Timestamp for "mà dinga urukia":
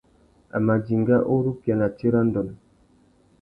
0.67-1.71